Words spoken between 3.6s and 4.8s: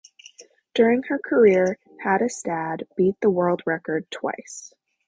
record twice.